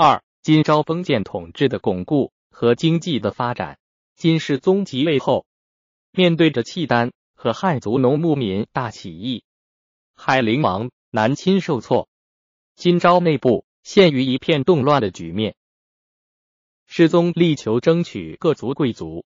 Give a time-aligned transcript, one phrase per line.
[0.00, 3.80] 二、金朝封建统治的巩固和经济的发展。
[4.14, 5.44] 金世宗即位后，
[6.12, 9.42] 面对着契丹和汉族农牧民大起义，
[10.14, 12.08] 海陵王南侵受挫，
[12.76, 15.56] 金朝内部陷于一片动乱的局面。
[16.86, 19.24] 世宗力求争取各族贵族、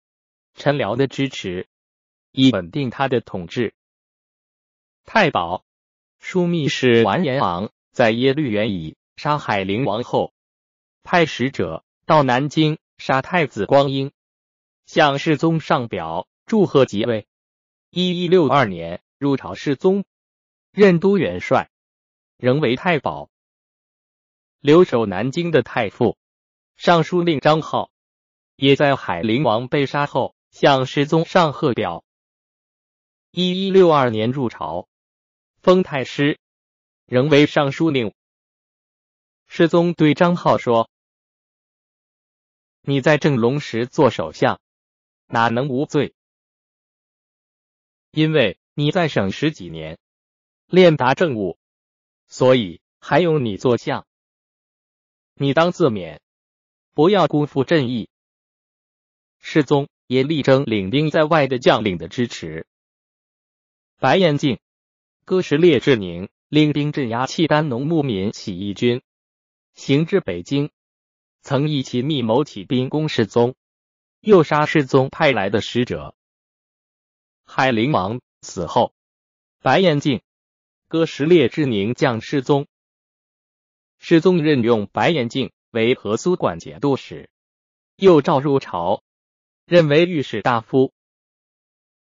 [0.55, 1.67] 臣僚的支持，
[2.31, 3.75] 以稳定他的统治。
[5.05, 5.65] 太保、
[6.23, 10.33] 枢密使完颜昂在耶律元已杀海陵王后，
[11.03, 14.13] 派使者到南京杀太子光英，
[14.87, 17.27] 向世宗上表祝贺即位。
[17.91, 20.05] 一一六二年入朝，世宗
[20.73, 21.71] 任都元帅，
[22.37, 23.29] 仍为太保。
[24.61, 26.17] 留守南京的太傅。
[26.77, 27.91] 尚书令张浩
[28.57, 32.05] 也在海陵王被杀后向世宗上贺表。
[33.31, 34.89] 一一六二年入朝，
[35.61, 36.39] 封太师，
[37.05, 38.15] 仍为尚书令。
[39.47, 40.89] 世宗对张浩说
[42.83, 44.61] ：“你在正龙时做首相，
[45.27, 46.15] 哪能无罪？
[48.11, 49.99] 因为你在省十几年，
[50.67, 51.59] 练达政务，
[52.27, 54.07] 所以还用你做相。
[55.35, 56.21] 你当自勉。”
[56.93, 58.11] 不要辜负朕意。
[59.39, 62.67] 世宗也力争领兵在外的将领的支持。
[63.99, 64.59] 白彦敬、
[65.25, 69.03] 哥什列志宁领兵镇压契丹农牧民起义军，
[69.73, 70.71] 行至北京，
[71.43, 73.55] 曾一起密谋起兵攻世宗，
[74.21, 76.15] 诱杀世宗派来的使者。
[77.45, 78.95] 海陵王死后，
[79.61, 80.23] 白彦敬、
[80.89, 82.67] 哥什烈志宁将世宗，
[83.99, 85.51] 世宗任用白彦敬。
[85.73, 87.31] 为河苏管节度使，
[87.95, 89.05] 又召入朝，
[89.67, 90.93] 任为御史大夫，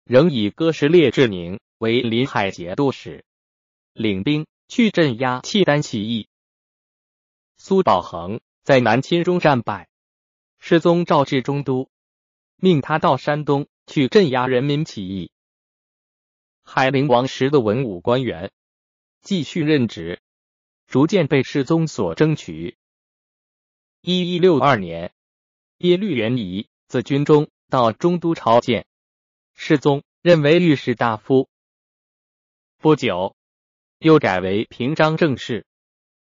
[0.05, 3.23] 仍以哥什烈志宁为临海节度使，
[3.93, 6.27] 领兵去镇压契丹起义。
[7.57, 9.89] 苏保恒在南侵中战败，
[10.57, 11.89] 世宗召至中都，
[12.55, 15.33] 命他到山东去镇压人民起义。
[16.61, 18.53] 海陵王时的文武官员
[19.21, 20.21] 继续任职，
[20.87, 22.77] 逐渐被世宗所争取。
[23.99, 25.11] 一一六二年，
[25.79, 28.87] 耶律元仪自军中到中都朝见
[29.53, 31.49] 世宗，任为御史大夫。
[32.77, 33.35] 不久，
[33.97, 35.65] 又改为平章政事，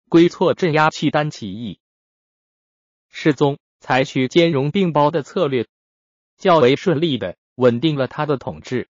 [0.09, 1.79] 归错镇压契丹起义。
[3.13, 5.67] 世宗采取兼容并包的策略，
[6.39, 8.89] 较为顺利的稳定了他的统治。